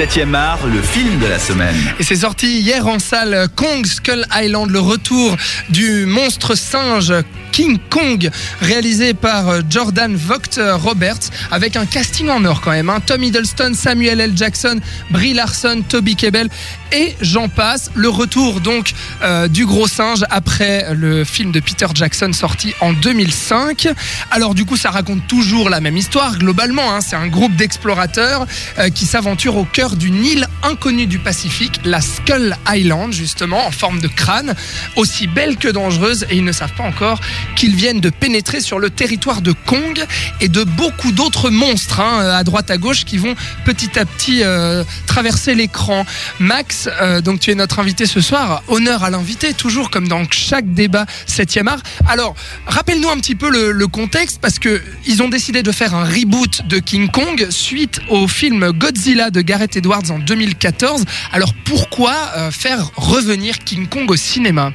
[0.00, 1.76] 7e art, le film de la semaine.
[1.98, 5.36] Et c'est sorti hier en salle Kong Skull Island, le retour
[5.68, 7.12] du monstre singe
[7.60, 8.30] King Kong,
[8.62, 12.88] réalisé par euh, Jordan Vogt Roberts, avec un casting en or quand même.
[12.88, 13.00] Hein.
[13.04, 14.32] Tom Hiddleston, Samuel L.
[14.34, 14.80] Jackson,
[15.10, 16.48] Brie Larson, Toby Kebbell
[16.92, 17.90] et j'en passe.
[17.94, 18.92] Le retour donc
[19.22, 23.88] euh, du gros singe après le film de Peter Jackson sorti en 2005.
[24.30, 26.94] Alors du coup, ça raconte toujours la même histoire globalement.
[26.94, 27.00] Hein.
[27.00, 28.46] C'est un groupe d'explorateurs
[28.78, 33.70] euh, qui s'aventure au cœur d'une île inconnue du Pacifique, la Skull Island justement, en
[33.70, 34.54] forme de crâne,
[34.96, 37.20] aussi belle que dangereuse, et ils ne savent pas encore
[37.56, 40.04] qu'ils viennent de pénétrer sur le territoire de Kong
[40.40, 44.42] et de beaucoup d'autres monstres hein, à droite à gauche qui vont petit à petit
[44.42, 46.04] euh, traverser l'écran.
[46.38, 48.62] Max, euh, donc tu es notre invité ce soir.
[48.68, 51.80] Honneur à l'invité, toujours comme dans chaque débat 7e art.
[52.08, 52.34] Alors,
[52.66, 56.66] rappelle-nous un petit peu le, contexte parce que ils ont décidé de faire un reboot
[56.68, 61.04] de King Kong suite au film Godzilla de Gareth Edwards en 2014.
[61.32, 64.72] Alors pourquoi euh, faire revenir King Kong au cinéma?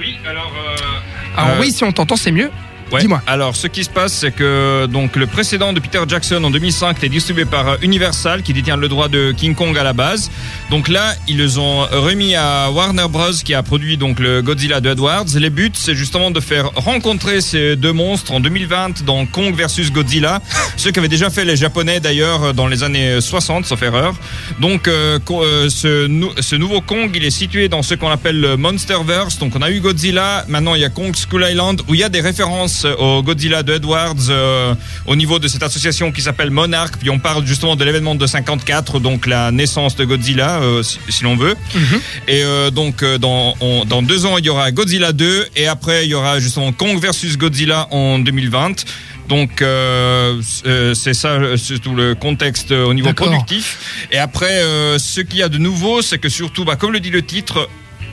[0.00, 0.52] Oui, alors.
[1.38, 2.50] Alors Euh, oui, si on t'entend, c'est mieux.
[2.92, 3.00] Ouais.
[3.02, 3.20] Dis-moi.
[3.26, 6.96] Alors, ce qui se passe, c'est que donc le précédent de Peter Jackson en 2005
[6.98, 10.30] était distribué par euh, Universal, qui détient le droit de King Kong à la base.
[10.70, 14.80] Donc là, ils les ont remis à Warner Bros, qui a produit donc le Godzilla
[14.80, 15.26] de Edwards.
[15.36, 19.92] Les buts, c'est justement de faire rencontrer ces deux monstres en 2020 dans Kong versus
[19.92, 20.40] Godzilla,
[20.76, 24.14] ce qu'avaient déjà fait les Japonais d'ailleurs dans les années 60, sauf erreur.
[24.60, 28.10] Donc, euh, co- euh, ce, nou- ce nouveau Kong, il est situé dans ce qu'on
[28.10, 29.38] appelle le Monsterverse.
[29.38, 32.04] Donc, on a eu Godzilla, maintenant il y a Kong Skull Island, où il y
[32.04, 34.74] a des références au Godzilla de Edwards euh,
[35.06, 36.92] au niveau de cette association qui s'appelle Monarch.
[37.00, 40.98] Puis on parle justement de l'événement de 54, donc la naissance de Godzilla, euh, si,
[41.08, 41.54] si l'on veut.
[42.28, 46.04] Et euh, donc, dans, on- dans deux ans, il y aura Godzilla 2, et après,
[46.06, 48.84] il y aura justement Kong versus Godzilla en 2020.
[49.28, 50.40] Donc euh,
[50.94, 54.06] c'est- ça, euh, c'est tout le contexte au niveau productif.
[54.10, 57.00] Et après, euh, ce qu'il y a de nouveau, c'est que surtout, bah, comme le
[57.00, 57.68] dit le titre,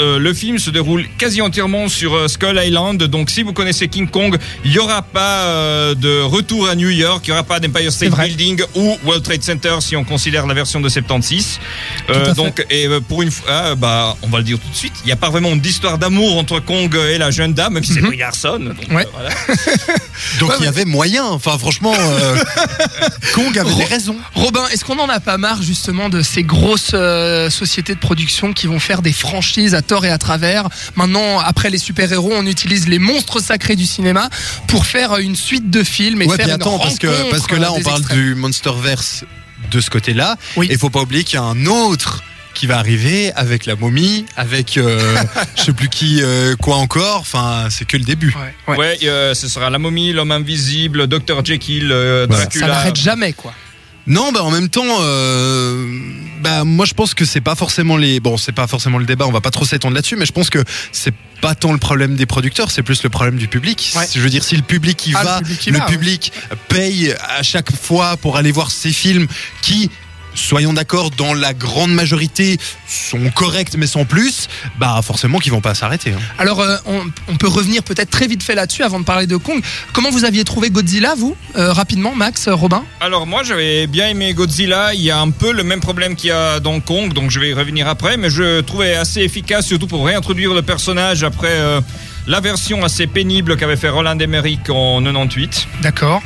[0.00, 3.02] euh, le film se déroule quasi entièrement sur euh, Skull Island.
[3.04, 6.88] Donc, si vous connaissez King Kong, il n'y aura pas euh, de retour à New
[6.90, 8.14] York, il n'y aura pas d'Empire State.
[8.16, 11.58] Building ou World Trade Center si on considère la version de 76.
[12.06, 12.34] Tout à fait.
[12.34, 15.06] donc, et pour une fois, ah, bah, on va le dire tout de suite, il
[15.06, 18.00] n'y a pas vraiment d'histoire d'amour entre Kong et la jeune dame, même si c'est
[18.00, 18.58] Brie Larson.
[18.58, 18.96] Donc, Mhm.
[18.96, 19.04] Ouais.
[19.06, 19.30] euh, voilà.
[20.38, 21.24] Donc Ouais, il y avait moyen.
[21.24, 22.36] Enfin, franchement, euh,
[23.34, 24.16] Kong avait des raisons.
[24.34, 28.52] Robin, est-ce qu'on en a pas marre justement de ces grosses euh, sociétés de production
[28.52, 30.68] qui vont faire des franchises à tort et à travers?
[30.96, 34.28] Maintenant, après les super-héros, on utilise les monstres sacrés du cinéma
[34.66, 37.46] pour faire une suite de films et Ouais, faire puis une attends, parce que, parce
[37.46, 39.24] que là, on parle du Monsterverse
[39.70, 40.36] de ce côté-là.
[40.56, 40.68] Oui.
[40.70, 42.22] Et faut pas oublier qu'il y a un autre
[42.54, 45.16] qui va arriver avec la momie, avec euh,
[45.56, 47.20] je sais plus qui, euh, quoi encore.
[47.20, 48.34] Enfin, c'est que le début.
[48.68, 48.78] Ouais, ouais.
[48.78, 51.44] Ouais, euh, ce sera la momie, l'homme invisible, Dr.
[51.44, 52.26] Jekyll, euh.
[52.26, 52.66] Dracula.
[52.66, 53.54] Ça n'arrête jamais, quoi.
[54.06, 55.86] Non, bah en même temps, euh,
[56.40, 59.26] bah moi je pense que c'est pas forcément les, bon c'est pas forcément le débat,
[59.26, 60.58] on va pas trop s'étendre là-dessus, mais je pense que
[60.90, 63.92] c'est pas tant le problème des producteurs, c'est plus le problème du public.
[63.94, 64.06] Ouais.
[64.12, 66.32] Je veux dire, si le public y Ah, le va, public y le va, public
[66.68, 69.26] paye à chaque fois pour aller voir ces films
[69.62, 69.90] qui
[70.34, 72.58] Soyons d'accord, dans la grande majorité
[72.88, 74.48] sont corrects mais sans plus,
[74.78, 76.10] bah forcément qu'ils vont pas s'arrêter.
[76.12, 76.20] hein.
[76.38, 79.36] Alors, euh, on, on peut revenir peut-être très vite fait là-dessus avant de parler de
[79.36, 79.62] Kong.
[79.92, 82.84] Comment vous aviez trouvé Godzilla, vous Euh, Rapidement, Max, euh, Robin?
[83.00, 86.28] Alors moi j'avais bien aimé Godzilla, il y a un peu le même problème qu'il
[86.28, 89.66] y a dans Kong, donc je vais y revenir après, mais je trouvais assez efficace
[89.66, 91.80] surtout pour réintroduire le personnage après euh,
[92.26, 95.66] la version assez pénible qu'avait fait Roland Emmerich en 98.
[95.82, 96.22] D'accord.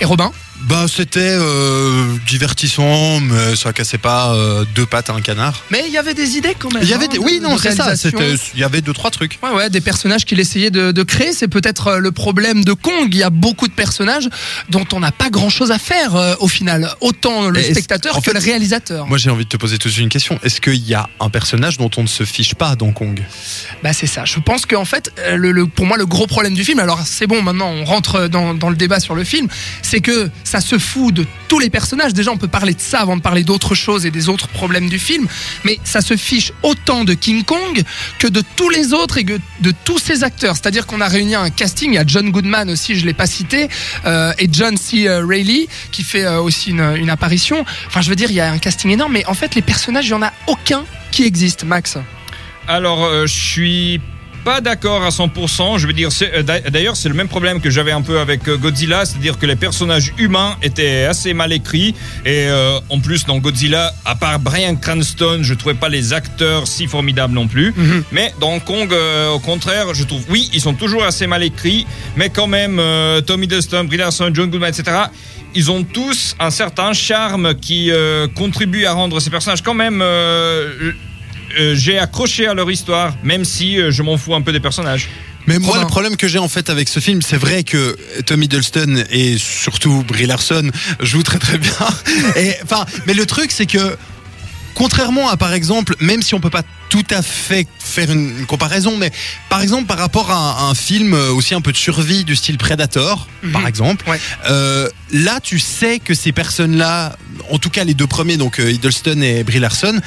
[0.00, 0.32] Et Robin?
[0.62, 5.62] Bah c'était euh, divertissant, mais ça cassait pas euh, deux pattes à un canard.
[5.70, 6.82] Mais il y avait des idées quand même.
[6.82, 7.18] Il y avait hein, des...
[7.18, 9.38] oui non c'est ça, c'était il y avait deux trois trucs.
[9.42, 11.32] Ouais, ouais, des personnages qu'il essayait de, de créer.
[11.32, 13.08] C'est peut-être euh, le problème de Kong.
[13.10, 14.28] Il y a beaucoup de personnages
[14.70, 16.88] dont on n'a pas grand-chose à faire euh, au final.
[17.00, 19.06] Autant le Est-ce- spectateur en que fait, le réalisateur.
[19.06, 20.38] Moi j'ai envie de te poser tout de suite une question.
[20.44, 23.22] Est-ce qu'il y a un personnage dont on ne se fiche pas dans Kong?
[23.82, 24.24] Bah c'est ça.
[24.24, 27.00] Je pense qu'en fait, euh, le, le- pour moi, le gros problème du film, alors
[27.04, 29.48] c'est bon, maintenant on rentre dans, dans le débat sur le film,
[29.82, 32.14] c'est que ça se fout de tous les personnages.
[32.14, 34.88] Déjà, on peut parler de ça avant de parler d'autres choses et des autres problèmes
[34.88, 35.26] du film,
[35.64, 37.82] mais ça se fiche autant de King Kong
[38.18, 40.56] que de tous les autres et que de tous ces acteurs.
[40.56, 41.92] C'est-à-dire qu'on a réuni un casting.
[41.92, 43.68] Il y a John Goodman aussi, je l'ai pas cité,
[44.06, 45.08] euh, et John C.
[45.08, 47.64] Reilly qui fait euh, aussi une, une apparition.
[47.86, 50.06] Enfin, je veux dire, il y a un casting énorme, mais en fait, les personnages,
[50.06, 51.98] il y en a aucun qui existe, Max.
[52.66, 54.00] Alors euh, je suis
[54.44, 57.70] pas d'accord à 100%, je veux dire, euh, d'a- d'ailleurs c'est le même problème que
[57.70, 61.94] j'avais un peu avec euh, Godzilla, c'est-à-dire que les personnages humains étaient assez mal écrits,
[62.26, 66.66] et euh, en plus dans Godzilla, à part Brian Cranston, je trouvais pas les acteurs
[66.68, 67.72] si formidables non plus,
[68.12, 71.86] mais dans Kong, euh, au contraire, je trouve, oui, ils sont toujours assez mal écrits,
[72.16, 74.96] mais quand même, euh, Tommy Dustin, Brie Larson, John Goodman, etc.,
[75.56, 80.00] ils ont tous un certain charme qui euh, contribue à rendre ces personnages quand même.
[80.02, 80.92] euh,
[81.58, 84.60] euh, j'ai accroché à leur histoire, même si euh, je m'en fous un peu des
[84.60, 85.08] personnages.
[85.46, 88.42] Mais moi, le problème que j'ai en fait avec ce film, c'est vrai que Tom
[88.42, 90.70] Hiddleston et surtout Brie Larson
[91.00, 91.72] jouent très très bien.
[92.36, 93.94] Et enfin, mais le truc, c'est que
[94.74, 98.96] contrairement à par exemple, même si on peut pas tout à fait faire une, comparaison,
[98.96, 99.12] mais
[99.50, 103.28] par exemple par rapport à, un- film aussi un peu de survie du style Predator,
[103.52, 104.18] par exemple, Ouais.
[104.48, 107.16] euh, là tu sais que ces personnes-là,
[107.50, 110.00] en tout cas les deux premiers, donc Hiddleston et Brie Larson,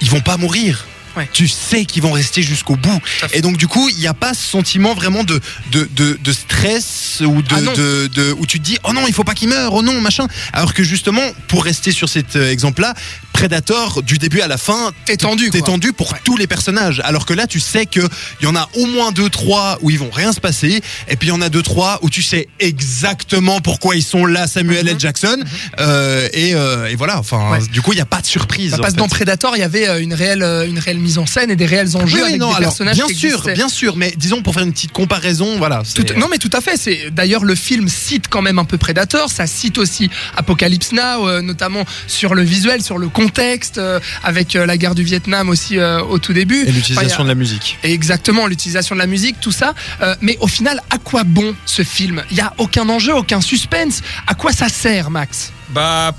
[0.00, 0.86] ils vont pas mourir.
[1.16, 1.28] Ouais.
[1.32, 3.00] Tu sais qu'ils vont rester jusqu'au bout.
[3.32, 6.32] Et donc du coup, il n'y a pas ce sentiment vraiment de, de, de, de
[6.32, 6.84] stress
[7.20, 9.48] ou de, Ah de, de- où tu te dis oh non, il faut pas qu'il
[9.48, 10.26] meure, oh non, machin.
[10.52, 12.94] Alors que justement, pour rester sur cet euh, exemple-là,
[13.32, 16.18] Predator, du début à la fin, T'es tendu, t'es tendu pour Ouais.
[16.24, 17.00] tous les personnages.
[17.04, 18.00] Alors que là, tu sais que
[18.40, 21.16] il y en a au moins deux, trois où ils vont rien se passer, et
[21.16, 24.46] puis il y en a deux, trois où tu sais exactement pourquoi ils sont là,
[24.46, 24.90] Samuel Mhm.
[24.92, 24.96] L.
[25.00, 25.36] Jackson.
[25.80, 27.18] Euh, et, euh, et voilà.
[27.18, 27.58] Enfin, Ouais.
[27.72, 28.72] du coup, il n'y a pas de surprise.
[28.72, 31.50] Bah, parce que dans Predator, il y avait une réelle, une réelle mise en scène
[31.50, 33.54] et des réels enjeux Oui, avec non, des alors, personnages bien sûr, existaient.
[33.54, 35.82] bien sûr, mais disons pour faire une petite comparaison, voilà.
[35.94, 36.76] Tout- non mais tout à fait.
[36.76, 39.30] C'est d'ailleurs le film cite quand même un peu Predator.
[39.30, 44.56] Ça cite aussi Apocalypse Now, euh, notamment sur le visuel, sur le contexte, euh, avec
[44.56, 46.62] euh, la guerre du Vietnam aussi euh, au tout début.
[46.66, 47.78] Et l'utilisation Enfin, a- de la musique.
[47.82, 49.74] et Exactement, l'utilisation de la musique, tout ça.
[50.02, 52.22] Euh, mais au final, à quoi bon ce film?
[52.30, 54.00] Il y a aucun enjeu, aucun suspense.
[54.26, 55.52] À quoi ça sert, Max?
[55.70, 56.14] Bah,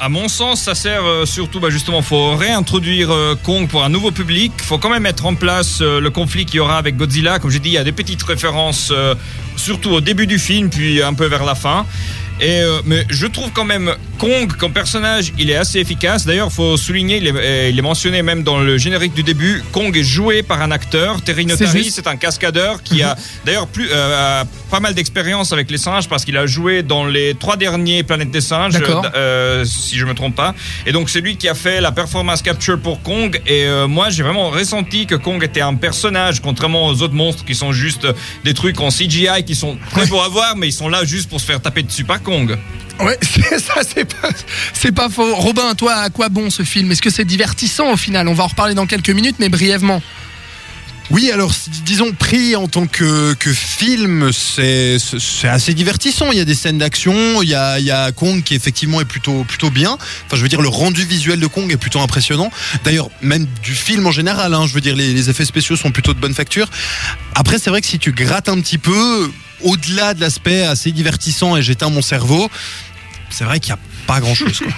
[0.00, 3.88] à mon sens, ça sert euh, surtout, bah, justement, faut réintroduire euh, Kong pour un
[3.88, 4.52] nouveau public.
[4.62, 7.38] Faut quand même mettre en place euh, le conflit qu'il y aura avec Godzilla.
[7.38, 8.92] Comme j'ai dit, il y a des petites références,
[9.56, 11.86] surtout au début du film, puis un peu vers la fin.
[12.40, 16.26] Et euh, mais je trouve quand même Kong comme personnage, il est assez efficace.
[16.26, 19.62] D'ailleurs, faut souligner, il est, euh, il est mentionné même dans le générique du début.
[19.72, 21.22] Kong est joué par un acteur.
[21.22, 25.70] Terry Notary, c'est un cascadeur qui a d'ailleurs plus euh, a pas mal d'expérience avec
[25.70, 28.74] les singes parce qu'il a joué dans les trois derniers Planètes des singes,
[29.14, 30.54] euh, si je me trompe pas.
[30.86, 33.40] Et donc c'est lui qui a fait la performance capture pour Kong.
[33.46, 37.44] Et euh, moi, j'ai vraiment ressenti que Kong était un personnage, contrairement aux autres monstres
[37.44, 38.06] qui sont juste
[38.44, 41.28] des trucs en CGI qui sont très beaux à voir, mais ils sont là juste
[41.28, 42.58] pour se faire taper dessus par Kong.
[43.00, 44.30] Ouais, c'est ça, c'est pas,
[44.72, 45.34] c'est pas faux.
[45.34, 46.90] Robin, toi, à quoi bon ce film?
[46.90, 48.26] Est-ce que c'est divertissant au final?
[48.28, 50.02] On va en reparler dans quelques minutes, mais brièvement.
[51.10, 51.52] Oui, alors
[51.84, 54.96] disons pris en tant que, que film, c'est
[55.44, 56.32] assez divertissant.
[56.32, 59.02] Il y a des scènes d'action, il y a, il y a Kong qui effectivement
[59.02, 59.92] est plutôt plutôt bien.
[59.92, 62.50] Enfin, je veux dire le rendu visuel de Kong est plutôt impressionnant.
[62.84, 65.90] D'ailleurs, même du film en général, hein, je veux dire les, les effets spéciaux sont
[65.90, 66.70] plutôt de bonne facture.
[67.34, 69.30] Après, c'est vrai que si tu grattes un petit peu,
[69.64, 72.48] au-delà de l'aspect assez divertissant et j'éteins mon cerveau,
[73.30, 74.62] c'est vrai qu'il n'y a pas grand-chose.